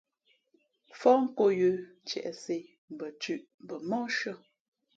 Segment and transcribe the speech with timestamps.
[0.99, 2.57] Fóh nkō yə̌ ntiēʼsē,
[2.93, 4.33] mbα thʉ̄ʼ mbα móhshʉ̄ᾱ.